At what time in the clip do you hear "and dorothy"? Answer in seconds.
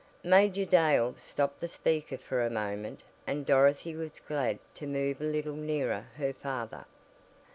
3.27-3.95